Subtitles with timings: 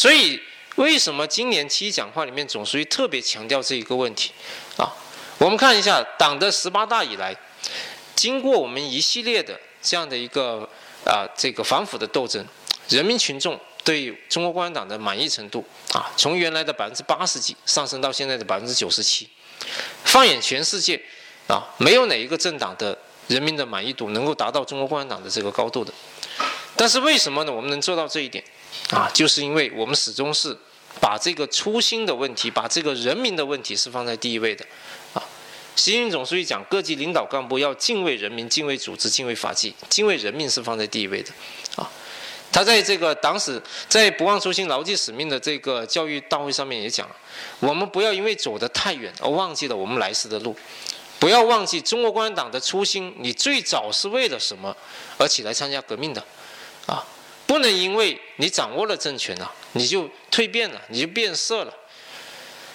[0.00, 0.40] 所以
[0.76, 4.32] 为什么今年七一讲话里面总书记特别强调这一个问题
[4.78, 4.88] 啊？
[5.36, 7.36] 我们看一下党的十八大以来，
[8.16, 10.66] 经过我们一系列的这样的一个
[11.04, 12.42] 啊这个反腐的斗争，
[12.88, 15.62] 人民群众对中国共产党的满意程度
[15.92, 19.28] 啊，从原来的百分之八十几上升到现在的百分之九十七。
[20.04, 20.98] 放眼全世界
[21.46, 22.96] 啊，没有哪一个政党的
[23.26, 25.92] 人民的满意度能够达到中国共产党的这个高度的。
[26.74, 27.52] 但是为什么呢？
[27.52, 28.42] 我们能做到这一点
[28.90, 30.56] 啊，就是因为我们始终是
[31.00, 34.64] 把这个初心的问题，把这个人民的问题是放在第一位的。
[35.14, 35.22] 啊
[35.76, 41.32] 习近平总书记讲，各级领导干部要敬畏人民、敬畏组织、敬畏法纪，敬畏人民是放在第一位的，
[41.76, 41.88] 啊，
[42.52, 47.16] 他在这个党史在不忘初心、牢记使命的这个教育大会上面也讲了，
[47.60, 50.54] 我们不要因为走得太远而忘记了我们来时的路，
[51.18, 54.76] 不要忘记中国共产党的初心，你最早是为了什么
[55.16, 56.22] 而起来参加革命的，
[56.84, 57.02] 啊，
[57.50, 61.74] 不能因为你掌握了政权了，你就蜕变了，你就变色了。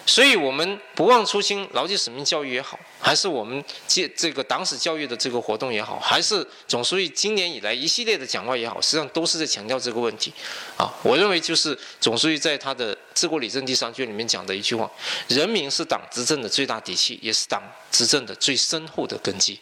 [0.05, 10.33] 所以，我们不忘初心、牢记使命教育也好，还是我们这这个党史教育的这个活动也好，还是总书记今年以来一系列的讲话也好，实际上都是在强调这个问题。
[10.75, 14.91] 啊，我认为就是总书记在他的治国理政第三卷里面讲的一句话：
[15.29, 19.57] 人民是党执政的最大底气，也是党执政的最深厚的根基。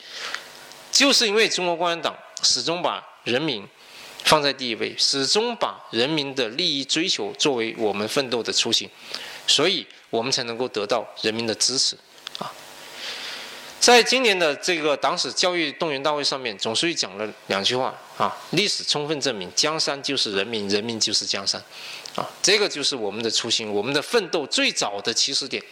[0.91, 3.63] 就是因为中国共产党始终把人民
[4.23, 8.89] 放在第一位，始终把人民的利益追求作为我们奋斗的初心，
[9.47, 9.85] 所以。
[10.13, 11.97] 我们才能够得到人民的支持，
[12.37, 12.45] 啊，
[13.79, 21.59] 在今年的这个党史教育动员大会上面，总书记讲了两句话啊，历史充分证明，江山就是人民，人民就是江山，
[22.15, 25.63] 啊，这个就是我们的初心，我们的奋斗最早的起始点，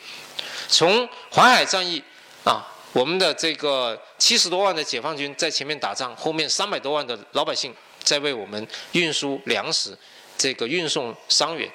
[0.68, 2.02] 从淮海战役
[2.44, 7.72] 啊，我们的这个七十多万的解放军在前面打仗，后面三百多万的老百姓
[8.12, 9.98] 在为我们运输粮食，
[10.38, 11.72] 这个运送伤员，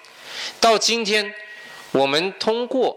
[0.61, 1.35] 到今天。
[1.93, 2.95] 我们通过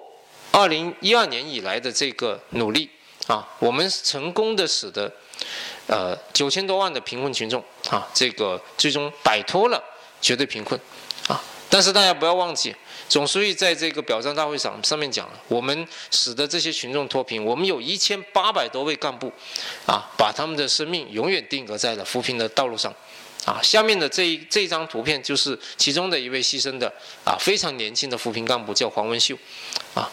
[0.52, 2.90] 二零一二年以来的这个努力
[3.28, 5.10] 啊，我们成功的使得
[5.88, 9.82] 呃九千多万的贫困群众啊，这个最终摆脱了
[10.20, 10.78] 绝对贫困
[11.30, 11.42] 啊。
[11.70, 12.76] 但是大家不要忘记，
[13.08, 19.32] 总书记在这个表彰大会上上面讲了，我们使得这些群众脱贫，我们有一千八百多位干部
[19.86, 22.94] 啊，把他们的生命永远定格在了扶贫的道路上。
[23.46, 26.92] 啊，下面的这一这张图片就是其中的一位牺牲的
[27.24, 29.36] 啊，非常年轻的扶贫干部，叫黄文秀，
[29.96, 30.12] 啊，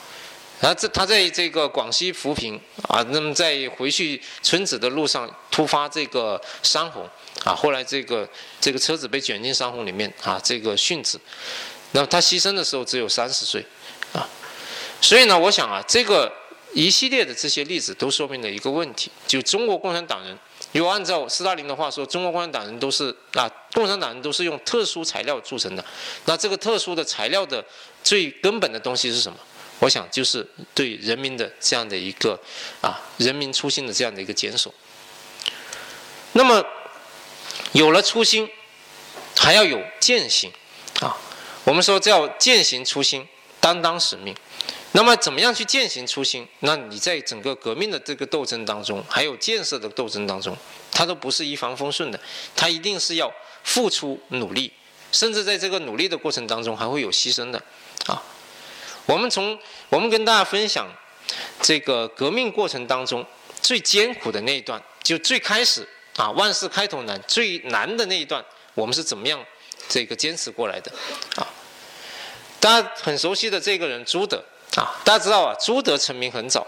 [0.61, 7.07] 然后这他在这个广西扶贫啊，那么在回去村子的路上突发这个山洪
[7.45, 8.27] 啊，后来这个
[8.61, 11.19] 这个车子被卷进山洪里面啊，这个殉职，
[11.93, 13.63] 那么他牺牲的时候只有三十岁，
[14.13, 14.27] 啊，
[15.03, 16.33] 所以呢，我想啊，这个
[16.73, 20.39] 一系列的这些例子都说明了一个问题，就中国共产党人。
[20.77, 25.85] 如果按照斯大林的话说，中国共产党人都是啊，共产党人都是用特殊材料铸成的。
[26.27, 27.65] 那这个特殊的材料的
[28.03, 29.39] 最根本的东西是什么？
[29.79, 32.39] 我想就是对人民的这样的一个
[32.81, 34.73] 啊，人民初心的这样的一个坚守。
[36.33, 36.65] 那么
[37.73, 38.49] 有了初心，
[39.37, 40.51] 还要有践行
[41.01, 41.17] 啊。
[41.65, 43.27] 我们说叫践行初心，
[43.61, 44.35] 担当使命。
[44.97, 46.49] 那么，怎么样去践行初心？
[46.61, 50.57] 那你在整个革命的这个斗争当中，还有建设的斗争当中，
[50.91, 52.19] 它都不是一帆风顺的，
[52.57, 53.31] 它一定是要
[53.62, 54.73] 付出努力，
[55.12, 57.62] 甚至在这个努力的过程当中还会有牺牲的，
[58.07, 58.23] 啊。
[59.05, 59.59] 我们从
[59.91, 60.89] 我们跟大家分享
[61.61, 63.23] 这个革命过程当中
[63.61, 65.87] 最艰苦的那一段，就最开始
[66.17, 68.43] 啊，万事开头难，最难的那一段，
[68.73, 69.45] 我们是怎么样
[69.91, 70.91] 这个坚持过来的，
[71.34, 71.47] 啊。
[72.59, 74.43] 大家很熟悉的这个人朱德。
[74.77, 76.67] 啊，大家知道啊，朱德成名很早，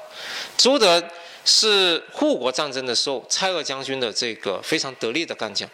[0.56, 1.02] 朱德
[1.44, 5.68] 是护国战争的时候蔡锷将军的这个非常得力的干将，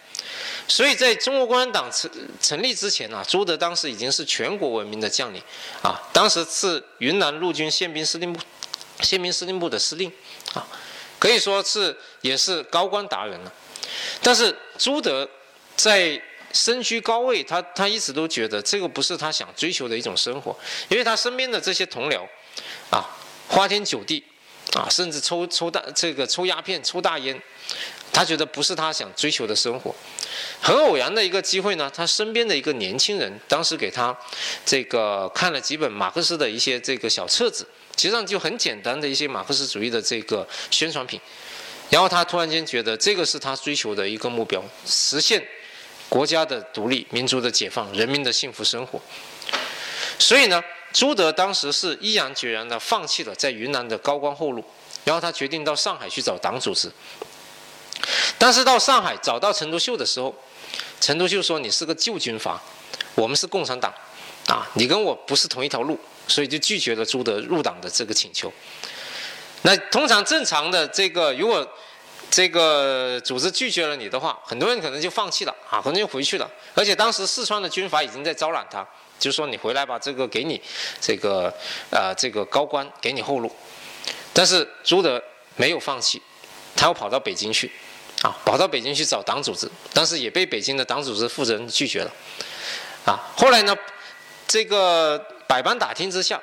[0.69, 5.43] 所以在中国共产党成成立之前啊，朱德当时已经是全国闻名的将领，
[5.83, 8.41] 啊，当时是云南陆军宪兵司令部
[9.01, 10.13] 宪兵司令部的司令，
[10.55, 10.67] 啊，
[11.19, 13.53] 可以说是也是高官达人了，
[14.23, 15.29] 但是朱德
[15.77, 16.21] 在
[16.55, 20.57] 身居高位，他他一直都觉得这个不是他想追求的一种生活，
[20.89, 22.25] 因为他身边的这些同僚，
[22.91, 23.05] 啊，
[23.49, 24.23] 花天酒地，
[24.73, 27.37] 啊，甚至抽抽大这个抽鸦片、抽大烟，
[28.13, 29.93] 他觉得不是他想追求的生活。
[30.63, 34.17] 很偶然的一个机会呢，他身边的一个年轻人，当时给他
[34.65, 37.67] 这个看了几本马克思的一些这个小册子，
[37.97, 41.21] 实际上就很简单的一些马克思主义的这个宣传品，
[41.91, 45.45] 然后他突然间觉得这个是他追求的一个目标，实现。
[46.09, 49.01] 国家的独立、民族的解放、人民的幸福生活。
[50.19, 50.63] 所以呢，
[50.93, 54.65] 朱德当时是毅然决然地放弃了在云南的高官厚禄，
[55.05, 56.91] 然后他决定到上海去找党组织。
[58.39, 60.35] 但是到上海找到陈独秀的时候，
[61.01, 62.63] 陈独秀说：“你是个旧军阀，
[63.15, 63.93] 我们是共产党，
[64.47, 65.99] 啊，你跟我不是同一条路，
[66.29, 68.53] 所以就拒绝了朱德入党的这个请求。
[69.63, 71.67] 那通常正常的这个，如果
[72.31, 76.51] 这个组织拒绝了你的话，很多人可能就放弃了啊，可能就回去了。
[76.75, 78.87] 而且当时四川的军阀已经在招揽他，
[79.19, 80.61] 就说你回来吧，这个给你
[81.01, 81.53] 这个
[81.91, 83.55] 呃这个高官给你后路。
[84.33, 85.23] 但是朱德
[85.55, 86.21] 没有放弃，
[86.75, 87.71] 他又跑到北京去，
[88.23, 92.11] 啊，跑到北京去找党组织，但是也被北京的党组织负责人拒绝了，
[93.05, 93.77] 啊，后来呢，
[94.49, 95.17] 这个
[95.47, 96.41] 百般打听之下，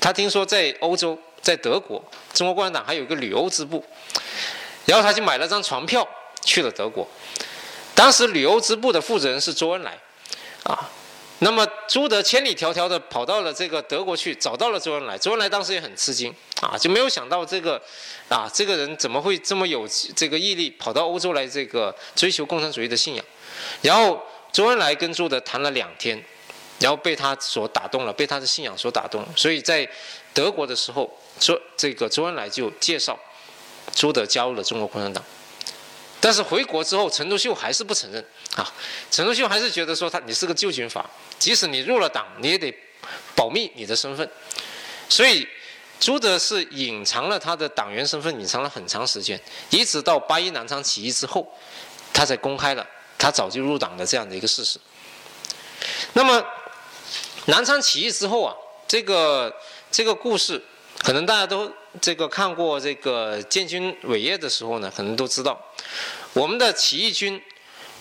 [0.00, 2.00] 他听说在欧洲，在德国，
[2.32, 3.84] 中国共产党还有一个旅欧支部，
[4.86, 6.06] 然后他就买了张船票
[6.42, 7.08] 去了德国，
[7.94, 9.98] 当时旅欧支部的负责人是周恩来，
[10.64, 10.90] 啊。
[11.40, 15.18] 那么朱德千里迢迢的跑到了这个德国去，找到了周恩来。
[15.18, 16.32] 周恩来当时也很吃惊
[16.62, 17.78] 啊，就没有想到这个，
[18.28, 23.24] 啊，这个人怎么会这么有这个毅力，跑到欧洲来这个追求共产主义的信仰？
[23.82, 24.22] 然后
[24.52, 26.24] 周恩来跟朱德谈了两天，
[26.78, 29.26] 然后被他所打动了，被他的信仰所打动。
[29.36, 29.86] 所以在
[30.32, 33.18] 德国的时候，周这个周恩来就介绍
[33.94, 35.24] 朱德加入了中国共产党。
[36.20, 38.24] 但是回国之后，陈独秀还是不承认
[38.56, 38.72] 啊。
[39.10, 41.04] 陈独秀还是觉得说他你是个旧军阀，
[41.38, 42.74] 即使你入了党，你也得
[43.34, 44.26] 保密你的身份。
[45.06, 45.46] 所以
[46.00, 49.38] 朱德是隐藏了他的党员身份，隐藏了很长时间，
[49.68, 51.46] 一直到八一南昌起义之后，
[52.14, 52.86] 他才公开了
[53.18, 54.78] 他早就入党的这样的一个事实。
[56.14, 56.42] 那么
[57.44, 58.56] 南昌起义之后啊，
[58.88, 59.54] 这个
[59.90, 60.64] 这个故事，
[61.00, 61.70] 可能大家都。
[62.00, 65.58] 这个看过这个建军伟业的时候呢，可能都知道，
[66.32, 67.40] 我们的起义军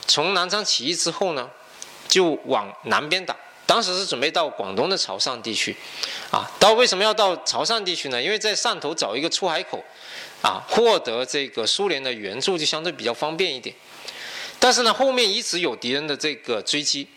[0.07, 1.49] 从南昌起义之后呢，
[2.07, 3.35] 就往南边打。
[3.65, 5.75] 当时是准备到广东的潮汕地区，
[6.31, 8.21] 啊，到为什么要到潮汕地区呢？
[8.21, 9.81] 因为在汕头找一个出海口，
[10.41, 13.73] 啊，获得这个苏联的援助就相对比较方便一点。
[14.59, 17.07] 但是呢，后面一直有敌人的这个追击，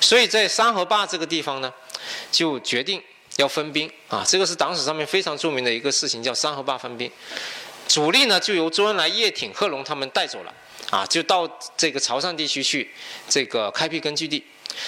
[0.00, 1.72] 所以在三河坝这个地方呢，
[2.30, 3.02] 就决定。
[3.36, 7.10] 要分兵啊，这个是党史上面非常著名的一个事情，叫三河坝分兵。
[7.86, 10.52] 主力呢就由周恩来、叶挺、贺龙他们带走了
[10.90, 11.46] 啊，就到
[11.76, 12.90] 这个潮汕地区去
[13.28, 14.42] 这个开辟根据地。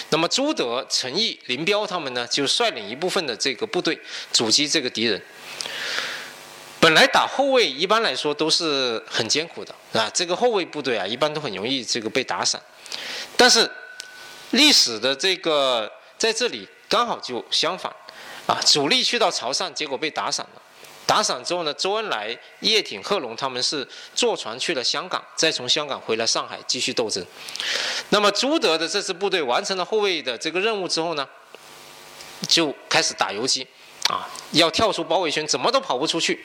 [0.09, 3.97] 那么朱德、陈毅、林彪他们呢就率领一部分的这个部队
[4.33, 5.21] 阻击这个敌人。
[6.79, 12.61] 本来打后卫一般来说都是很艰苦的啊，这个后卫部队啊一般都很容易这个被打散。
[13.37, 13.69] 但是
[14.51, 17.93] 历史的这个在这里刚好就相反。
[18.49, 20.61] 啊，主力去到潮汕，结果被打散了。
[21.05, 27.23] 打散之后呢，周恩来、叶挺、贺龙他们是坐船去了香港，再从香港回来上海继续斗争。
[28.09, 31.27] 那么朱德的这支部队完成了后卫的这个任务之后呢，
[32.47, 33.67] 就开始打游击，
[34.09, 36.43] 啊，要跳出包围圈，怎么都跑不出去。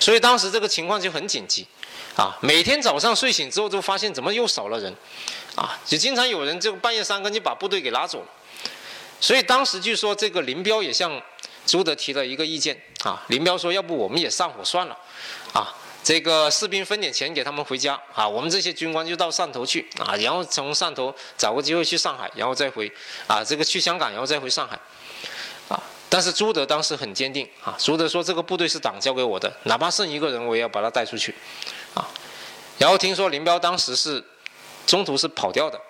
[0.00, 1.64] 所以当时这个情况就很紧急，
[2.16, 4.92] 啊，每天早上睡醒之后就发现怎么又少了人，
[5.54, 8.26] 啊，就经常有人就半夜三更就把部队给拉走了。
[9.18, 11.10] 所以当时据说这个林彪也向
[11.66, 14.96] 朱德提了一个意见啊，林彪说：“要不我们也上火算了，
[15.52, 22.90] 啊，这个士兵分点钱给他们回家啊，我们这些军官就到汕头去啊，然后从汕头找个机会去上海，然后再回
[23.26, 24.78] 啊，这个去香港，然后再回上海，
[25.68, 31.34] 啊，但是朱德当时很坚定啊，朱德说这个部队是党交给我的，哪怕剩一个人我也要把他带出去，
[31.94, 32.08] 啊，
[32.78, 34.22] 然后听说林彪当时是
[34.86, 35.80] 中途是跑掉的，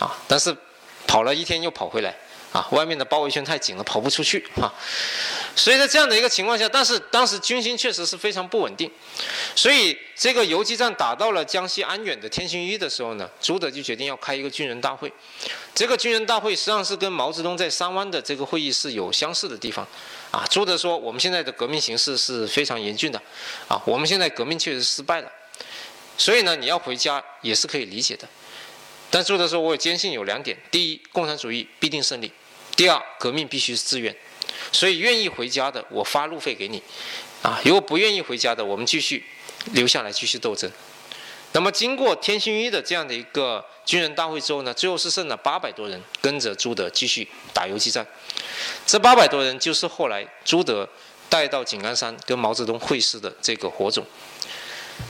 [0.00, 0.56] 啊，但是
[1.06, 2.12] 跑了一天又跑回来。”
[2.52, 4.72] 啊，外面的包围圈太紧了，跑不出去啊。
[5.56, 8.90] 所以在这样的一个情况下，但是当时军心确实是非常不稳定，
[9.54, 15.12] 所以这个游击战打到了江西安远的天心峪的时候呢，朱德就决定要开一个军人大会。
[15.74, 19.86] 这个军人大会实际上是跟毛泽东在三湾的这个会议是有相似的地方。
[20.30, 23.20] 啊，朱德说，我们现在的革命形势是非常严峻的，
[23.68, 25.30] 啊，我们现在革命确实失败了，
[26.16, 28.26] 所以呢，你要回家也是可以理解的。
[29.10, 32.32] 但朱德说，我坚信有两点：第一，共产主义必定胜利。
[32.82, 34.12] 第二，革命必须是自愿，
[34.72, 36.82] 所以愿意回家的，我发路费给你，
[37.40, 39.24] 啊，如果不愿意回家的，我们继续
[39.66, 40.68] 留下来继续斗争。
[41.52, 48.04] 那么经过天心一的这样的一个军人大会之后呢，最后是剩了八百多人跟着朱德继续打游击战。
[48.84, 50.88] 这八百多人就是后来朱德
[51.28, 54.04] 带到井冈山跟毛泽东会师的这个火种。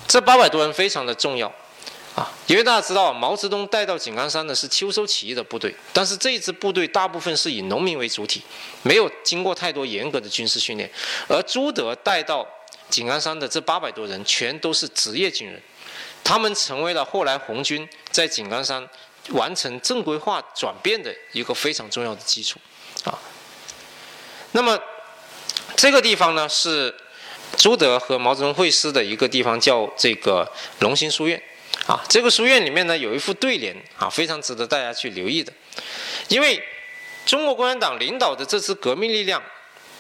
[0.06, 1.50] 这八百多人非常的重要。
[2.14, 8.42] 啊，因为大家知道，毛泽东带到井冈山的是秋收起义的部队，但是这一支部队大部分是以农民为主体，
[8.82, 10.90] 没有经过太多严格的军事训练。
[11.26, 12.46] 而朱德带到
[12.90, 15.58] 井冈山的这八百多人，全都是职业军人，
[16.22, 18.86] 他们成为了后来红军在井冈山
[19.30, 22.58] 完成正规化转变的一个非常重要的基础。
[23.04, 23.18] 啊，
[24.50, 24.78] 那么
[25.76, 26.94] 这个地方呢，是
[27.56, 30.46] 朱德和毛泽东会师的一个地方，叫这个
[30.80, 31.42] 龙兴书院。
[31.86, 35.52] 啊，这个书院里面呢有一副对联啊，非常值得大家去留意的。
[36.28, 36.62] 因为
[37.26, 39.42] 中国共产党领导的这支革命力量，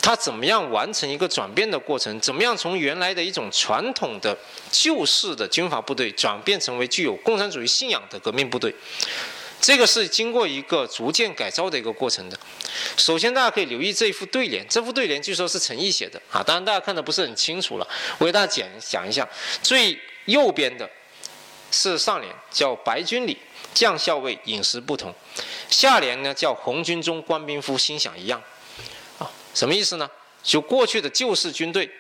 [0.00, 2.18] 它怎么样完成一个转变的过程？
[2.20, 4.36] 怎么样从原来的一种传统的
[4.70, 8.74] 旧式的军阀部队转变成为具有共产主义信仰的革命部队？
[9.60, 12.36] 这个是经过一个逐渐改造的一个过程的。
[12.96, 17.86] 首先，大家可以留意这一副对联，这副对联据说是陈毅写的啊，当然大家看的不是很清楚了，
[18.18, 19.28] 我给大家讲讲一下。
[19.62, 20.88] 最右边的
[21.72, 23.36] 是上联，叫“白军里
[23.74, 25.12] 将校尉饮食不同”，
[25.68, 28.40] 下联呢叫“红军中官兵夫心想一样”。
[29.18, 30.08] 啊，什么意思呢？
[30.44, 31.90] 就过去的旧式军队，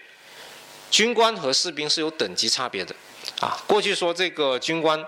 [0.90, 2.94] 军官和士兵是有等级差别的
[3.40, 3.60] 啊。
[3.66, 5.04] 过去说这个军官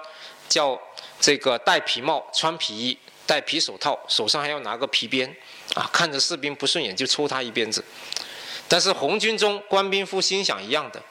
[0.49, 0.81] 叫。
[1.21, 5.35] 这个戴皮帽、穿皮衣、戴皮手套，手上还要拿个皮鞭，
[5.75, 7.83] 啊，看着士兵不顺眼就抽他一鞭子。
[8.69, 11.03] 但是红军中官兵夫心想一样的，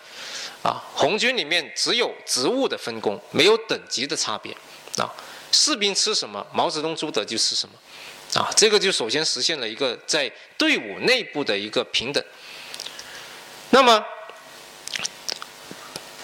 [0.63, 4.51] 啊，红军里面只有职务的分工，没有等级的差别，
[4.97, 5.13] 啊，
[5.51, 12.23] 士兵吃什么，毛泽东、朱德就吃什么，啊，这个就首先实现了一个在队伍内部的一个平等。
[13.69, 14.03] 那么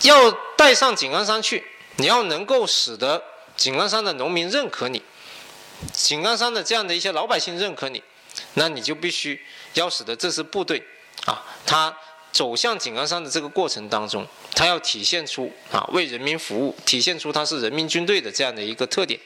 [0.01, 1.63] 要带上井冈山去，
[1.97, 3.23] 你要能够使得。
[3.57, 5.03] 井冈山的农民认可你，
[5.91, 8.01] 井冈山的这样的一些老百姓认可你，
[8.53, 10.81] 那你就必须要使得这支部队
[11.25, 11.93] 啊，他
[12.31, 19.19] 走向井冈山的这个过程当中，他要体现出啊为人民服务，体现出他是人民军队的这样的一个特点，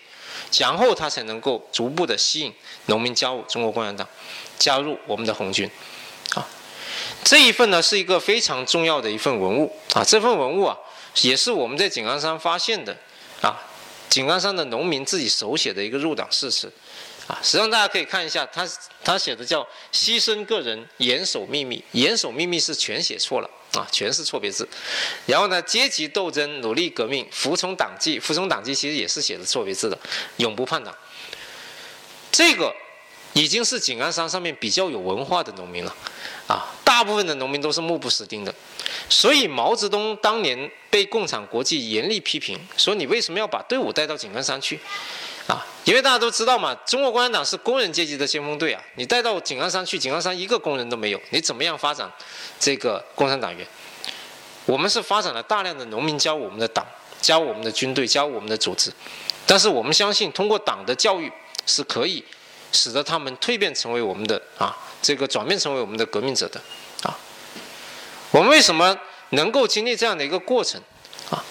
[0.57, 2.53] 然后他才能够逐步的吸引
[2.87, 4.07] 农民加入中国共产党，
[4.57, 5.69] 加入我们的红军，
[6.35, 6.47] 啊，
[7.23, 10.77] 这一份呢是一个非常重要的一份文物啊，这份文物啊
[11.21, 12.97] 也是我们在井冈山发现的
[13.41, 13.59] 啊。
[14.09, 16.71] 井冈山的农民自己手写的一个入党誓词，
[17.41, 18.67] 实际上大家可以看一下，他
[19.03, 24.67] 他写的叫“牺牲个人，严守秘密”，严守秘密是全写错了啊，全是错别字。
[25.25, 29.97] 然后呢，阶级斗争，努力革命，服从党纪，服从党纪其实也是写的错别字的，
[30.37, 30.93] 永不叛党。
[32.31, 32.73] 这个
[33.33, 35.95] 已经是井冈山上面比较有文化的农民了，
[36.47, 38.53] 啊，大部分的农民都是目不识丁的。
[39.09, 44.79] 所以毛泽东当年被共产国际严厉批评，说你为什么要把队伍带到井冈山去？
[45.47, 52.09] 啊，因为大家都知道嘛，中国共产党是工人阶级的先锋队啊，你带到井冈山去，井冈山一个工人都没有，你怎么样发展
[52.59, 53.67] 这个共产党员？
[54.65, 56.85] 我们是发展了大量的农民加入我们的党，
[57.21, 58.89] 加入我们的军队，加入我们的组织，
[59.45, 61.29] 但是我们相信通过党的教育
[61.65, 62.23] 是可以
[62.71, 66.61] 使得他们蜕变成为我们的啊，这个转变成为我们的革命者的
[67.01, 67.19] 啊。
[68.31, 68.97] 我们为什么
[69.31, 70.81] 能够经历这样的一个过程
[71.29, 71.43] 啊？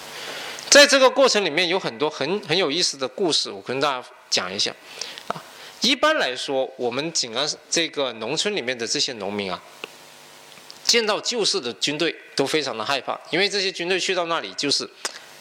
[0.73, 4.73] 在这个过程里面有很多很很有意思的故事，我跟大家讲一下
[5.27, 5.39] 啊。
[5.81, 9.61] 一般来说，我们井冈这个农村里面的这些农民啊，
[10.83, 14.89] 见到旧式的军队都非常的害怕，因为这些军队去到那里就是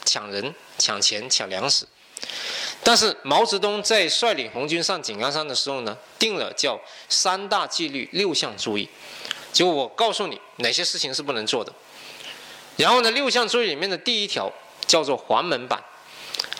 [0.04, 1.86] 抢人、抢钱、抢粮食。
[2.84, 8.86] 但是毛泽东在率领红军上井冈山的时候呢，定了叫三大纪律六项注意。
[9.50, 11.72] 就我告诉你哪些事情是不能做的，
[12.76, 14.52] 然后呢，六项注意里面的第一条
[14.92, 15.82] 叫做黄门板，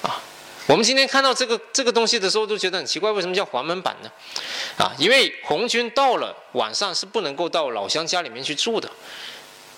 [0.01, 0.17] 啊，
[0.67, 4.11] 我们今天看到这个这个东西的时候都觉得很奇怪，为什么叫黄门板呢？
[4.79, 8.91] 啊，因为红军到了晚上是不能够到老乡家里面去住的，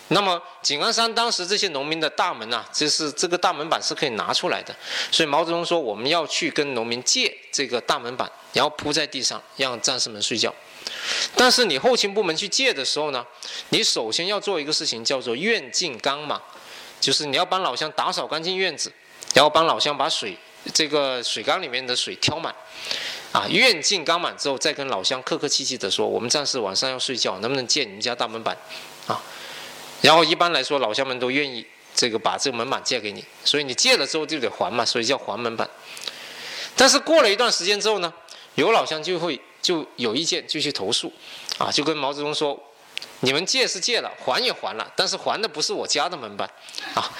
[0.08, 4.73] 那么井冈山当时这些农民的大门呐，就是这个大门板是可以拿出来的，
[5.11, 10.54] 所以毛泽东说我们要去跟农民借这个大门板，然后铺在地上让战士们睡觉。
[11.34, 13.26] 但是你后勤部门去借的时候呢，
[13.70, 16.40] 你首先要做一个事情，叫做院净缸嘛，
[17.04, 18.90] 就是你要帮老乡打扫干净院子，
[19.34, 20.34] 然后帮老乡把水
[20.73, 22.54] 这个水缸里面的水挑满，
[23.30, 28.56] 啊，院净缸满之后，再跟老乡客客气气的说，我们战士晚上要睡觉，能不能借你们家大门板，
[29.06, 29.20] 啊，
[30.00, 35.68] 然后一般来说老乡们都愿意这个把这个门板借给你，所以你借了之后就得还嘛，所以叫还门板。
[36.75, 38.11] 但是过了一段时间之后呢，
[38.54, 39.38] 有老乡就会。
[39.64, 41.11] 就有意见就去投诉，
[41.56, 42.62] 啊，就跟毛泽东说，
[43.20, 46.49] 你们借是借了，还也还了，但是还的不是我家的门板，
[46.94, 47.11] 啊，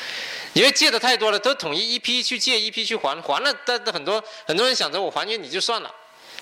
[0.52, 5.90] 因为借的太多了，都统一一批去借，一批去还，还了，但很多很多人想着我还给你就算了，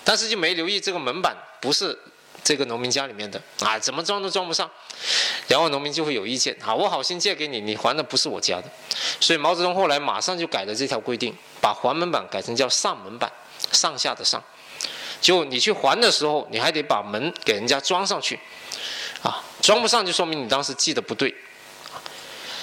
[0.03, 1.97] 但是就没留意这个门板不是
[2.43, 4.69] 这个农民家里面的，啊，怎么装都装不上，
[5.47, 8.65] 然后农民就会有意见，啊，我好心借给你，你还的不是我家的，
[9.19, 13.31] 所以毛泽东后来马上就改了这条规定，把还门板改成叫上门板，
[13.71, 14.43] 上下的上。
[15.21, 18.37] 就你去还的时候，你还得把门给人家装上去，
[19.23, 21.33] 啊，装不上就说明你当时记得不对，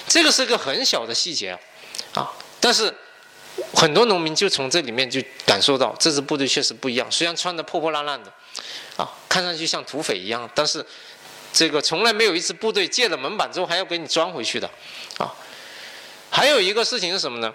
[0.07, 1.57] 这个是个很小的细节，
[2.13, 2.93] 啊，但是
[3.73, 8.31] 很多农民就从这里面就感受到这支部队确实不一样，虽然穿的破破烂烂的，
[8.95, 10.85] 啊，看上去像土匪一样，但是
[11.51, 14.69] 这个从来没有一支部队借了门板之后还要给你装回去的，
[15.17, 15.33] 啊，
[16.29, 17.53] 还有一个事情是什么呢？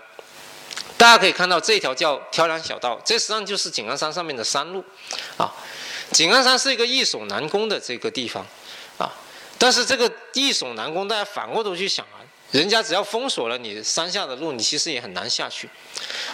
[0.98, 4.82] 大家可以看到这条叫挑梁小道，这实际上就是井冈山上面的山路，
[5.36, 5.54] 啊，
[6.10, 8.46] 井冈山是一个易守难攻的这个地方，
[8.98, 9.12] 啊，
[9.58, 15.68] 但是这个易守难攻，大家反过头去想啊，人家只要封锁了你山下的路，你其实也很难下去，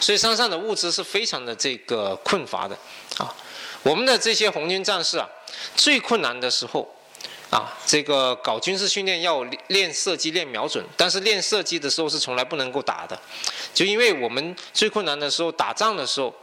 [0.01, 2.77] 所以山上的物资是非常的这个困乏的，
[3.19, 3.35] 啊，
[3.83, 5.29] 我们的这些红军战士啊，
[5.77, 6.89] 最困难的时候。
[7.53, 13.21] 啊，这个搞军事训练要练射击、练瞄准，但是练射击的时候是从来不能够打的，
[13.75, 16.35] 就因为我们最困难的时候打仗的时候，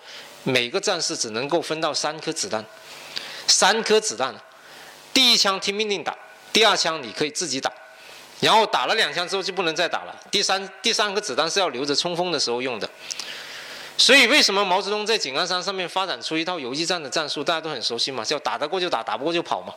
[0.44, 2.64] 每个战士只能够分到三颗子弹，
[3.48, 4.40] 三颗子弹，
[5.20, 6.18] 第一枪听命令打，
[6.54, 7.70] 第二枪你可以自己打，
[8.40, 12.90] 然后打了两枪之后就不能再打了，第三第三颗子弹是要留着冲锋的时候用的。
[13.98, 19.74] 所以为什么毛泽东在井冈山上面发展出一套游击战的战术，大家都很熟悉嘛，叫打得过就打，打不过就跑嘛。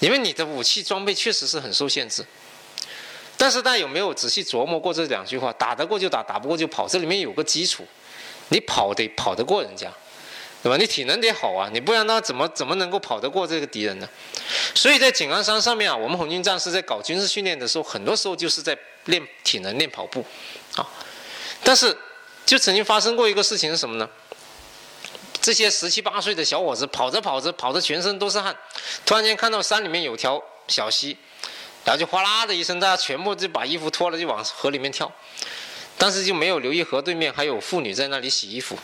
[0.00, 2.24] 因为你的武器装备确实是很受限制，
[3.36, 5.52] 但是大家有没有仔细琢磨过这两句话？
[5.52, 6.88] 打得过就打，打不过就跑。
[6.88, 7.86] 这里面有个基础，
[8.48, 9.92] 你跑得跑得过人家，
[10.66, 10.76] 对吧？
[10.76, 14.08] 你体能得好啊，你不然那怎么怎么能够跑得过这个敌人呢？
[14.74, 20.26] 所以在井冈山上面啊，我们红军战士在搞军事训练的时候，很多时候就是在练体能、练跑步，
[20.74, 20.84] 啊。
[21.62, 21.96] 但是
[22.44, 24.10] 就曾经发生过一个事情是什么呢？
[25.40, 28.56] 这些十七八岁的小伙子跑着跑着，跑着全身都是汗，
[29.04, 31.16] 突然间看到山里面有条小溪，
[31.84, 35.12] 然后就哗啦的一声，大家全部就把衣服脱了，就往河里面跳。
[35.96, 38.76] 当时就没有留意河对面还有妇女在那里洗衣服，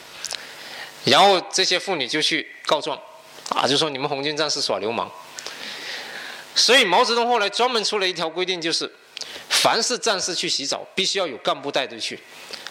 [1.04, 2.98] 然后这些妇女就去告状，
[3.50, 5.10] 啊，就说你们红军战士耍流氓。
[6.54, 8.90] 所以毛泽东后来专门出了一条规定，就是
[9.48, 12.18] 凡是战士去洗澡，必须要有干部带队去，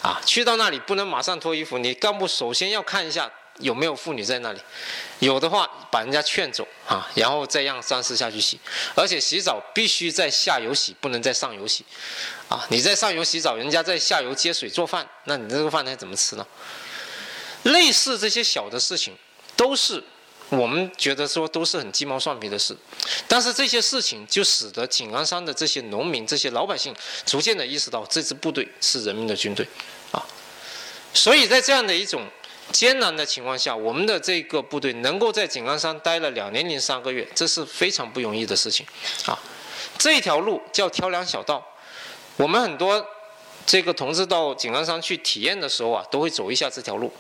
[0.01, 3.31] 啊，去到那里不能马上脱衣服，你干部首先要看一下。
[3.59, 4.59] 有没有妇女在那里？
[5.19, 8.59] 有的话，把人家劝走啊，然后再让战士下去洗。
[8.95, 11.85] 而且洗澡必须在下游洗，不能在上游洗。
[12.47, 16.47] 啊，你在上游洗澡，人家在下游接水做饭，那你这个饭还怎么吃呢？
[17.63, 19.15] 类似这些小的事情，
[19.56, 20.03] 都是
[20.50, 22.75] 我们觉得说都是很鸡毛蒜皮的事。
[23.27, 26.95] 但是这些事情就使得井冈山的这些农民、这些老百姓
[27.26, 29.67] 逐渐的意识到，这支部队是人民的军队
[30.12, 30.26] 啊。
[31.13, 32.26] 所以在这样的一种。
[32.71, 38.86] 艰难的情况下，我们的这个部队能够在井冈山待了两年零三个月，这是非常不容易的事情，
[39.26, 39.38] 啊，
[39.97, 41.62] 这条路叫挑粮小道，
[42.38, 43.06] 我们很多
[43.65, 47.12] 这个同志到井冈山去体验的时候啊，都会走一下这条路。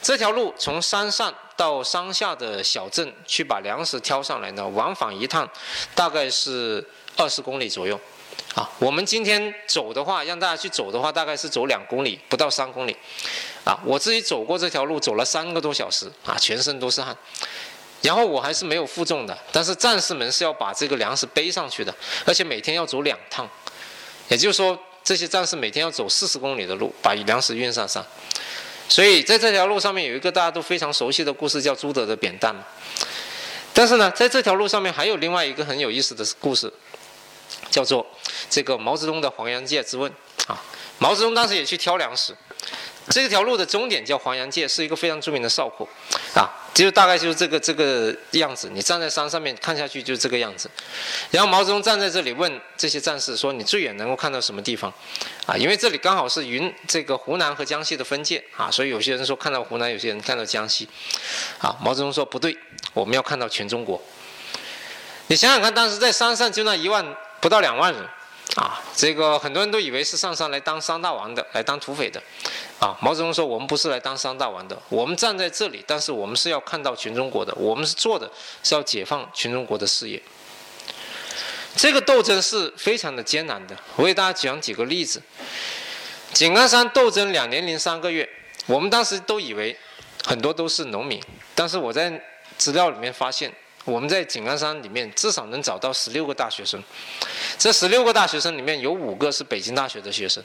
[0.00, 5.48] 这条路从山上到山下的小镇去把粮食挑上来呢，往返一趟
[5.94, 6.84] 大概是
[7.16, 7.98] 二十公里左右。
[8.54, 12.96] 啊，我们今天走的话，让大家去走的话，大概是走两公里，不到三公里。
[13.64, 17.16] 啊，我自己走过这条路，走了三个多小时，啊，全身都是汗。
[18.02, 21.94] 然后我还是没有负重的，但是战士们是要把这个粮食背上去的，
[22.26, 23.48] 而且每天要走两趟，
[24.28, 28.04] 也就是说，这些战士每天要走四十公里的路，把粮食运上山。
[28.88, 32.54] 所以在这条路上面有一个大家都非常熟悉的故事，叫朱德的扁担。
[33.72, 36.72] 但是呢，在这条路上面还有另外一个很有意思的故事。
[37.70, 38.06] 叫做
[38.50, 40.10] 这个毛泽东的黄洋界之问
[40.46, 40.60] 啊，
[40.98, 42.36] 毛泽东当时也去挑粮食，
[43.10, 45.88] 这条路的终点叫黄杨界，是一个非常著名的哨口
[46.34, 50.70] 啊，就大概就是这个这个样子，你站在山上面看下去就是这个样子。
[51.30, 54.92] 然后毛泽东站在这里问这些战士说：“你最远能够看到什么地方？”
[55.46, 60.88] 啊，因为这里刚好是云这个湖南和江西的分界啊，所以有些人说看到湖南，有些人看到江西。
[61.58, 62.56] 啊，毛泽东说不对，
[62.94, 64.00] 我们要看到全中国。
[65.26, 67.04] 你想想看，当时在山上就那一万。
[67.42, 68.00] 不到两万人，
[68.56, 72.22] 啊，这个很多人都以为是上山来当山大王的，来当土匪的，
[72.78, 78.30] 啊，毛泽东说我们不是来当山大王的，我们站在这里，但是我们是要看到全中国的，我们是做的
[78.62, 80.22] 是要解放全中国的事业。
[81.76, 85.22] 这个斗争是非常的艰难的，我给大家讲几个例子。
[86.34, 88.28] 井冈山斗争两年零三个月，
[88.66, 89.74] 我们当时都以为
[90.26, 91.18] 很多都是农民，
[91.54, 92.22] 但是我在
[92.58, 93.50] 资料里面发现。
[93.84, 96.82] 我们在井冈山里面至少能找到十六个大学生，
[97.58, 100.42] 这十六个大学生里面有五个是北京大学的学生，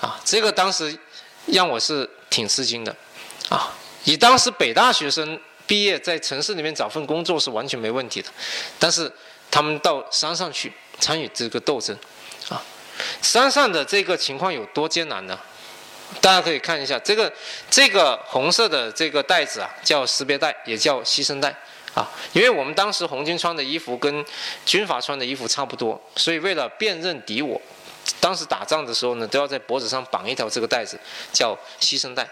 [0.00, 0.98] 啊，这个当时
[1.46, 2.94] 让我是挺吃惊的，
[3.48, 3.72] 啊，
[4.04, 8.28] 以当时北大学生毕业在城市里面找份工作是完全没问题的，
[8.78, 9.10] 但是
[9.50, 11.96] 他们到山上去参与这个斗争，
[12.48, 12.60] 啊，
[13.22, 15.38] 山上的这个情况有多艰难呢？
[16.20, 17.32] 大家可以看一下这个
[17.70, 21.54] 这个红色的这个袋子啊，叫识别袋，也叫牺牲袋。
[21.96, 24.22] 啊，因为我们当时红军穿的衣服跟
[24.66, 27.58] 军阀穿的衣服差不多，所以为了辨认敌我，
[28.20, 31.00] 当时打仗的时候呢，都要在脖子上绑一条这个带子，
[31.32, 32.28] 叫牺牲带。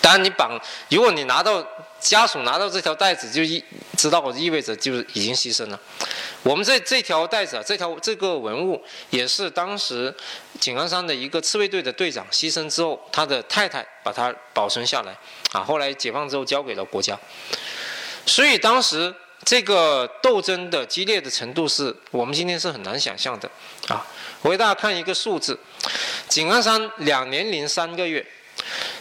[0.00, 0.56] 当然，你绑，
[0.88, 1.66] 如果你拿到
[1.98, 3.62] 家属拿到这条带子，就意
[3.96, 5.80] 知道意味着就是已经牺牲了。
[6.44, 10.14] 我们这这条带子啊，这条这个文物也是当时
[10.60, 15.12] 井冈山的一个刺猬队的队长牺牲之后，他的太太把它保存下来，
[15.50, 17.18] 啊，后来解放之后交给了国家。
[18.28, 19.12] 所以当时
[19.42, 23.50] 这个斗争的激烈的程度是我们今天是很难想象的
[23.88, 24.06] 啊！
[24.42, 25.58] 我给大家看一个数字：
[26.28, 28.24] 井冈山两年零三个月，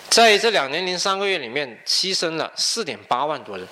[0.10, 3.68] 在这两年零三个月里面牺牲了四点八万多人，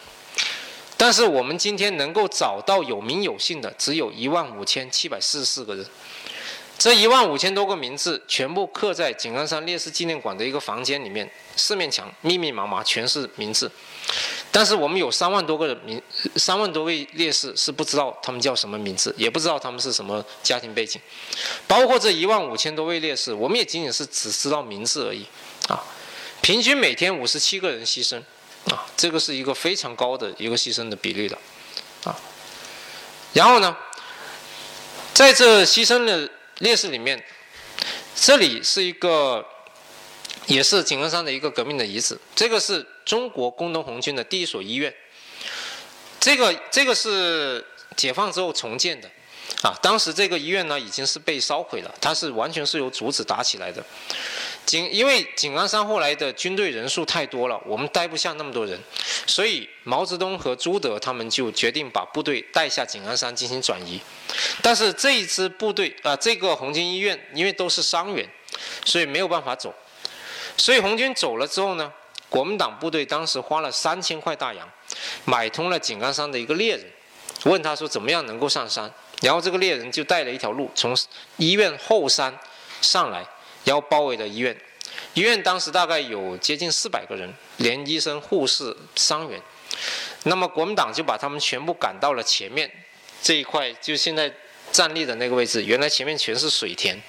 [0.97, 5.85] 但是我们今天能够找到有名有姓的只有一万五千七百四十四个人。
[6.77, 13.71] 这一万五千多个名字全部刻在井冈山烈士纪念馆的一个房间里面，四面墙密密麻麻全是名字。
[14.55, 16.01] 但是我们有三万多个人名，
[16.37, 21.01] 三万多位烈士是不知道他们叫什么名字，也不知道他们是什么家庭背景。
[21.67, 25.25] 包括这一万五千多位烈士，我们也仅仅是只知道名字而已。
[25.67, 25.83] 啊，
[26.41, 28.17] 平均每天五十七个人牺牲，
[28.71, 31.37] 啊，这个是一个非常高的一个牺牲的比例的。
[32.05, 32.15] 啊，
[33.33, 33.75] 然后呢，
[35.13, 36.29] 在这牺牲的。
[36.59, 37.21] 烈士里面，
[38.15, 39.45] 这里是一个，
[40.45, 42.17] 也是井冈山的一个革命的遗址。
[42.33, 44.93] 这个是中国工农红军的第一所医院。
[46.19, 47.63] 这个这个是
[47.95, 49.07] 解放之后重建的，
[49.61, 53.83] 啊，当时这个医院呢已经是被烧毁了，它是完全是由竹子打起来的。
[54.65, 58.79] 井因为井冈山后来的军队人数太多了，我们待不下那么多人，
[59.27, 64.01] 所以毛泽东和朱德他们就决定把部队带下井冈山进行转移。
[64.63, 68.27] 但是这一支部队啊，这个红军医院因为都是伤员，
[68.83, 69.71] 所以没有办法走。
[70.57, 71.93] 所以红军走了之后呢，
[72.35, 74.69] 国民党部队当时花了三千块大洋，
[75.23, 76.85] 买通了井冈山的一个猎人，
[77.45, 80.93] 问他说怎么样能够上山，然后这个猎人就带了一条路从
[81.37, 82.37] 医院后山
[82.81, 83.25] 上来。
[83.63, 84.55] 然后包围了医院，
[85.13, 89.41] 医院当时大概有接近四百个人，连医生、护士、伤员。
[90.23, 92.69] 那么国民党就把他们全部赶到了前面
[93.23, 94.29] 这一块，就现在
[94.73, 95.63] 站立的那个位置。
[95.63, 97.01] 原来前面全是水田，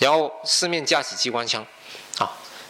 [0.00, 1.64] 然后四面架起机关枪，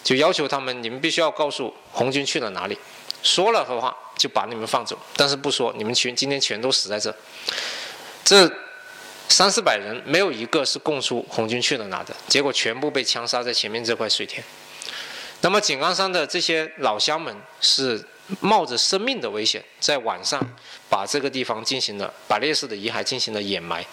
[0.06, 2.78] 就要求他们，你们必须要告诉红军去了哪里。
[3.24, 7.12] 说了的话就把你们放走，但是不说，你们全今天全都死在这。
[8.24, 8.48] 这。
[9.28, 14.40] 三四百人没有一个是供出红军去了哪的，结果全部被枪杀在前面这块水田。
[15.40, 18.00] 那么井冈山的这些老乡们是
[18.38, 20.40] 冒着生命的危险，在晚上
[20.88, 23.84] 把这个地方进行了把烈士的遗骸进行了掩埋。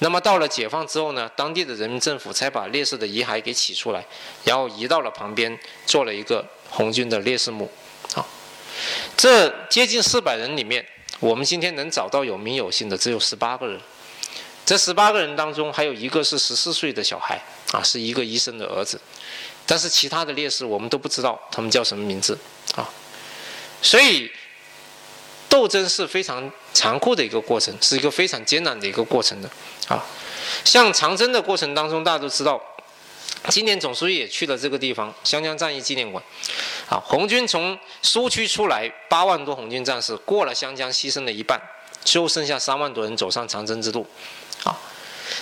[0.00, 4.04] 那么到了解放之后呢，当地的人民政府才把烈士的遗骸给取出来，
[4.44, 7.70] 然后移到了旁边做了一个红军的烈士墓。
[8.14, 8.24] 啊，
[9.16, 10.84] 这接近四百人里面，
[11.18, 13.80] 我们今天能找到有名有姓的只有十八个人。
[14.66, 17.40] 这十八个人当中，还有一个是十四岁的小孩
[17.72, 19.00] 啊，是一个医生的儿子。
[19.64, 22.36] 但是其他的烈士我们都不知道他们叫什么名字
[22.74, 22.88] 啊。
[23.80, 24.30] 所以
[25.48, 29.48] 斗争是非常残酷的一个过程，是一个非常艰难的一个过程的
[29.88, 30.04] 啊。
[30.62, 32.60] 像长征的过程当中，大家都知道，
[33.48, 36.22] 今年总书记也去了这个地方——湘江战役纪念馆。
[36.90, 41.58] 啊，红军从苏区出来，八万多红军战士过了湘江，牺牲了一半，
[42.04, 44.06] 就剩下三万多人走上长征之路。
[44.62, 44.78] 啊，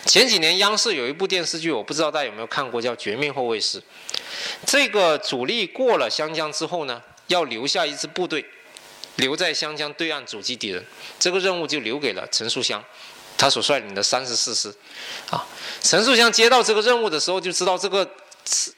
[0.06, 3.80] 前几年央视有一部电视剧，我不知道大家有没有看过，叫《绝命后卫师》。
[4.64, 8.44] 这个主力过了湘江之后呢，要留下一支部队，
[9.16, 10.84] 留在湘江对岸阻击敌人。
[11.18, 12.82] 这个任务就留给了陈树湘，
[13.36, 14.74] 他所率领的三十四师。
[15.30, 15.46] 啊，
[15.80, 18.08] 陈树湘接到这个任务的时候，就知道这个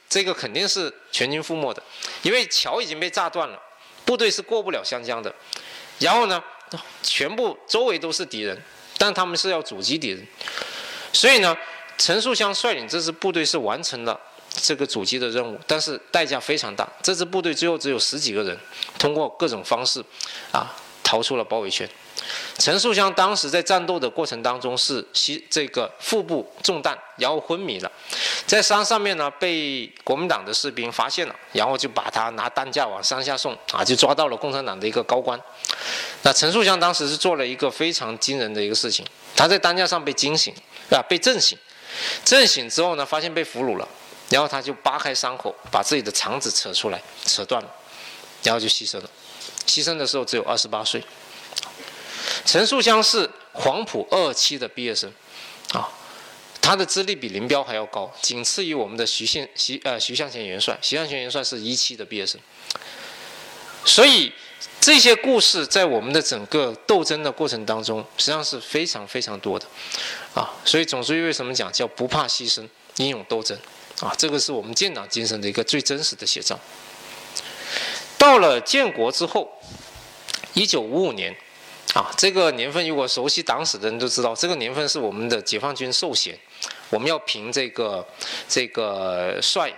[0.08, 1.82] 这个肯定是全军覆没的，
[2.22, 3.60] 因为桥已经被炸断了，
[4.04, 5.34] 部队是过不了湘江的。
[5.98, 6.42] 然后呢，
[7.02, 8.60] 全部周围都是敌人。
[8.98, 10.26] 但他们是要阻击敌人，
[11.12, 11.54] 所以呢，
[11.98, 14.18] 陈树湘率领这支部队是完成了
[14.50, 16.88] 这个阻击的任务，但是代价非常大。
[17.02, 18.58] 这支部队最后只有十几个人，
[18.98, 20.04] 通过各种方式，
[20.52, 21.88] 啊，逃出了包围圈。
[22.58, 27.92] 陈树湘当时在战斗的过程当中是吸这个腹部中弹，然后昏迷了，
[28.46, 35.40] 在山上面呢被国民党的士兵发现了，然后就把他拿担架往山下送，啊，就抓到了共产党的一个高官。
[36.22, 39.06] 那陈树湘当时是做了一个非常惊人的一个事情，
[39.36, 40.52] 他在担架上被惊醒，
[40.90, 41.56] 啊，被震醒，
[42.24, 43.86] 震醒之后呢，发现被俘虏了，
[44.30, 47.70] 然后他就扒开伤口，把自己的肠子扯出来，扯断了，
[48.46, 49.10] 然后就牺牲了。
[49.66, 51.02] 牺牲的时候只有二十八岁。
[52.44, 55.12] 陈树湘是黄埔二期的毕业生，
[55.72, 55.88] 啊，
[56.60, 62.40] 他的资历比林彪还要高，仅次于我们的徐宪徐呃徐向前元帅，徐向前元帅是一期的毕业生。
[63.84, 64.32] 所以
[64.80, 69.66] 这些故事在我们的整个斗争的过程当中，实际上是非常非常多的，
[70.34, 73.58] 啊，所以总书记为什么讲叫不怕牺牲，英勇斗争，
[74.00, 76.58] 啊，这个是我们建党精神的一个最真实的写照。
[78.26, 79.48] 到了建国之后，
[80.52, 81.32] 一九五五年。
[81.94, 86.36] 啊，这个年份如果熟悉党史的人都知道，这个年份是我们的解放军授衔，
[86.90, 88.04] 我们要评这个
[88.48, 89.72] 这个帅、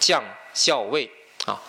[0.00, 0.24] 将、
[0.54, 1.08] 校尉
[1.44, 1.60] 啊。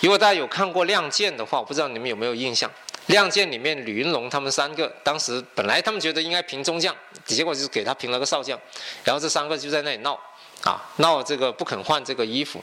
[0.00, 2.68] 如果大家有看过《亮剑》的话，我不知道你们有没有印象，
[3.06, 8.58] 《亮剑里面吕云龙他们三个，当时本来他们觉得应该评中将，结果就是给他评了个少将，
[9.04, 10.18] 然后这三个就在那里闹，
[10.64, 12.60] 啊，闹这个不肯换这个衣服。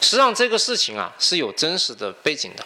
[0.00, 2.64] 实际上这个事情啊是有真实的背景的，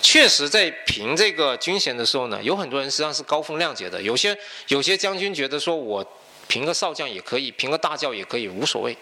[0.00, 4.36] 确实在评这个军衔的时候呢，有很多人实际上是高风亮节的，有些
[4.68, 6.04] 有些将军觉得说我
[6.48, 8.96] 评个少将也可以，评个大将也可以，无所谓，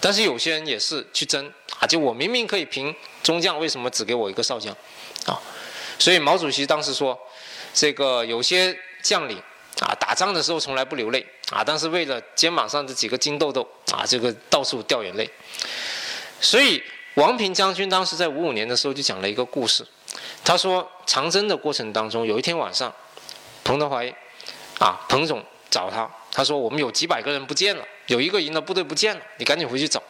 [0.00, 4.74] 但是有些人也是去争啊，就我明明可以评中将，为什么只给我一个少将？
[5.26, 5.38] 啊，
[5.98, 7.18] 所以毛主席当时说，
[7.74, 9.36] 这个有些将领
[9.80, 15.28] 啊，打仗的时候从来不流泪啊，但是为了肩膀上的几个金豆豆啊，这个到处掉眼泪。
[16.40, 16.82] 所以
[17.16, 19.86] 王平将军当时在五五年的时候就讲了一个故事，
[20.42, 22.90] 他说长征的过程当中，有一天晚上，
[23.62, 24.08] 彭德怀
[24.78, 30.02] 啊，彭总找他，他说我们有几百个人不见了，有一个营的部队不见了，你赶紧回去找。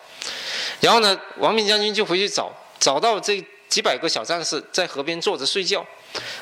[0.81, 3.45] 然后呢，王平将军就回去找，找到这。
[3.69, 5.85] 几百个小战士在河边坐着睡觉，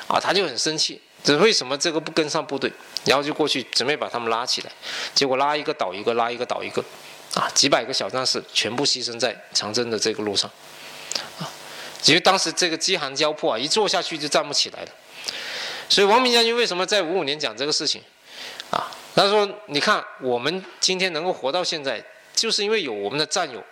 [0.07, 2.71] 啊，他就很生气，这为什么这个不跟上部队？
[3.03, 4.71] 然后就过去准备把他们拉起来，
[5.15, 6.85] 结果拉一个倒一个，拉一个倒一个，
[7.35, 10.49] 啊，几百个小战士全部牺牲在长征的这个路上，
[11.39, 11.45] 啊，
[12.05, 14.89] 因为当时这个饥寒交迫啊，一坐下去就站不起来了。
[15.87, 18.01] 所以王明将军为什么在五五年讲这个事情？
[18.71, 23.63] 啊，他说：你看我们今天能够活到现在，就是因为有我们的战友。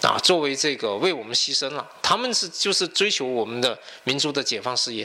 [0.00, 5.02] 啊，作为这个为我们牺牲了，他们是就是追求我们的民族的解放事业，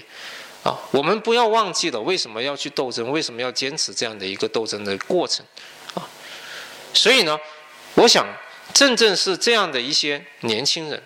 [0.62, 5.44] 啊，我们不要忘记了为什么要去斗争，为什么要坚持这样的一个斗争的过程，
[5.96, 6.06] 啊，
[6.94, 7.36] 所以呢，
[7.96, 8.26] 我想
[8.74, 11.02] 正正是这样的一些年轻人，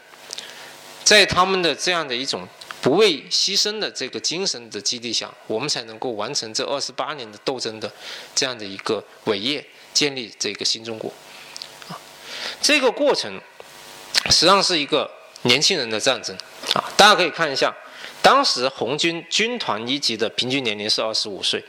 [1.04, 2.48] 在他们的这样的一种
[2.82, 7.92] 不畏牺牲的这个精神的激励下，我们才能够完成这二十八年的斗争的
[8.34, 11.12] 这样的一个伟业，建立这个新中国，
[11.90, 12.00] 啊，
[12.62, 13.42] 这个过程。
[14.30, 15.10] 实际上是一个
[15.44, 16.36] 年轻人的战争
[16.74, 16.84] 啊！
[16.98, 17.74] 大家可以看一下，
[18.28, 21.64] 当时红军军团一级的平均年龄是二十五岁，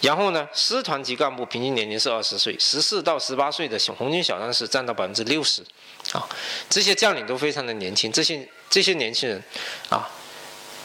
[0.00, 5.60] 然后呢，师团级干部平均年龄是二十岁，十四到十八岁的小红军小战士占到百分之六十，
[6.12, 6.26] 啊，
[6.70, 9.42] 这些将领都非常的年轻，这些这些年轻人，
[9.90, 10.08] 啊，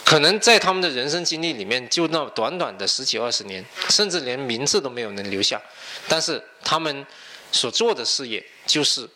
[0.03, 5.61] 可能在他们的人生经历里面，就那短短的十几二十年，甚至连名字都没有能留下，
[6.09, 7.07] 但是他们
[7.49, 9.09] 所做的事业就是。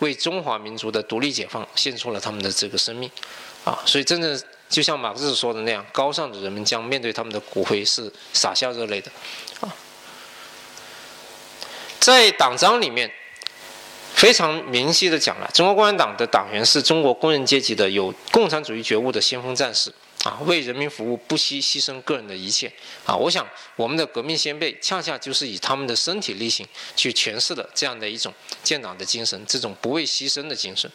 [0.00, 3.08] 为中华民族的独立解放献出了他们的这个生命，
[3.64, 9.10] 啊，所以真的就像马克思说的那样，高尚的人们将面对他们的骨灰是洒下热泪的，
[9.60, 9.74] 啊，
[12.00, 13.10] 在党章里面
[14.14, 19.92] 非常明晰的讲了，中国共产党的党员是中国工人阶级的有共产主义觉悟的先锋战士。
[20.24, 22.72] 啊，为人民服务，不惜牺牲个人的一切。
[23.04, 23.46] 啊，我想
[23.76, 30.90] 我们的革命先辈恰恰就是以他们的身体力行去诠释了这样的一种建党的精神，这种不畏牺牲的精神。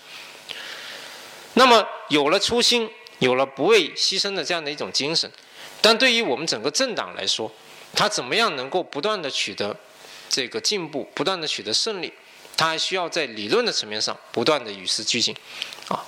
[1.53, 5.32] 那么有了初心，有了不畏牺牲的这样的一种精神，
[5.79, 7.51] 但对于我们整个政党来说，
[7.93, 9.75] 它怎么样能够不断的取得
[10.27, 12.12] 这个进步，不断的取得胜利？
[12.58, 15.36] 它还需要在理论的层面上不断的与时俱进。
[15.88, 16.03] 啊，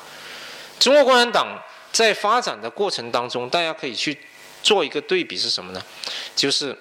[0.79, 1.61] 中国共产党。
[1.93, 4.17] 在发展的过程当中，大家可以去
[4.63, 5.85] 做一个对比是什么呢？
[6.33, 6.73] 就是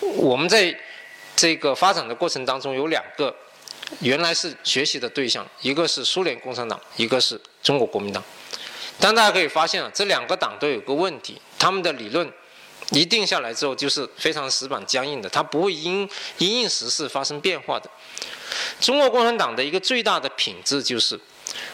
[0.00, 0.72] 我们在
[1.34, 3.34] 这个发展的过程当中有两个
[3.98, 8.22] 原来是学习的对象，一个是苏联共产党，一个是中国国民党。
[8.98, 12.30] 但大家可以发现啊，这两个党都有个问题，他们的理论
[12.90, 17.90] 一定下来之后就是非常死板僵硬的，它不会因因应时事发生变化的。
[18.80, 21.18] 中国共产党的一个最大的品质就是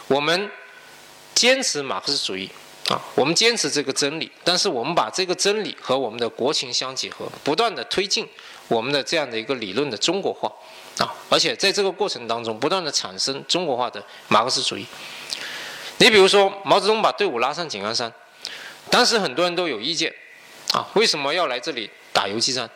[0.09, 0.51] 我们。
[1.35, 2.49] 坚持马克思主义
[2.91, 8.29] 啊，我们坚持这个真理，但是我们把这个真理和我们的国情相结合，不断的推进
[8.69, 10.53] 我们的这样的一个理论的中国化
[10.99, 14.87] 啊，而且在这个过程当中，不断的产生中国化的马克思主义。
[16.03, 18.13] 你比如说，毛泽东把队伍拉上井冈山，
[18.91, 20.13] 当时很多人都有意见
[20.73, 22.69] 啊，为什么要来这里打游击战？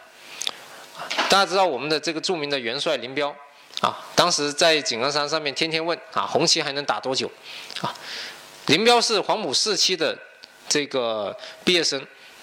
[1.29, 3.35] 大家知道我们的这个著名的元帅林彪
[3.81, 7.29] 啊，当时在井冈山上面天天问啊，红旗还能打多久
[7.81, 7.93] 啊？
[8.67, 10.17] 林彪是黄埔四期的
[10.69, 12.01] 这个毕业生，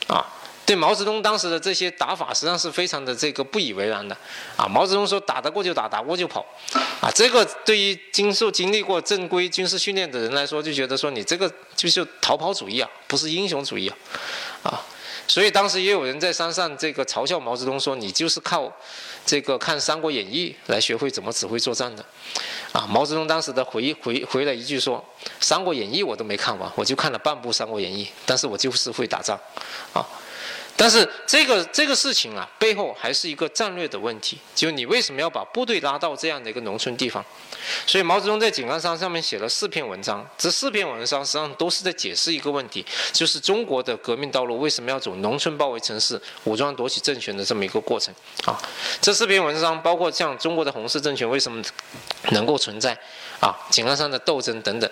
[0.07, 0.27] 啊，
[0.65, 4.15] 对毛泽东当时的这些打法实际上是非常的这个不以为然的，
[4.55, 6.45] 啊，毛泽东说打得过就打，打过就跑，
[7.01, 13.97] 啊，这个对于经受经历过正规军事训练的人来说，就觉得说你这个就是逃跑主义啊，不是英雄主义啊，
[14.63, 14.81] 啊，
[15.27, 18.71] 所以当时也有人在山上这个嘲笑毛泽东说你就是靠
[19.25, 22.05] 这个看《三国演义》来学会怎么指挥作战的。
[22.71, 24.97] 啊，毛泽东当时的回回回了一句说，
[25.39, 29.39] 《三国演义》我都没看完，我就看了半部《三国演义》，但是我就是会打仗，
[29.93, 30.03] 啊，
[30.75, 37.23] 但是这个这个事情啊，背后还是一个战略的问题，就你为什么要把部队拉到这样的一个农村地方？
[37.87, 48.13] 所以毛泽东在井冈山上面写了四篇文章，这四篇文章实际上都是在解释一个问题，就是中国的革命道路为什么要走农村包围城市、武装夺取政权的这么一个过程
[48.45, 48.59] 啊。
[48.99, 51.63] 这四篇文章包括像中国的红色政权为什么
[52.31, 52.97] 能够存在
[53.39, 54.89] 啊，井冈山的斗争等等。